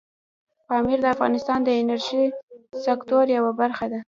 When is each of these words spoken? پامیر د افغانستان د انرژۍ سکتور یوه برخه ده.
پامیر 0.67 0.99
د 1.01 1.05
افغانستان 1.15 1.59
د 1.63 1.69
انرژۍ 1.81 2.23
سکتور 2.85 3.25
یوه 3.37 3.51
برخه 3.61 3.85
ده. 3.91 3.99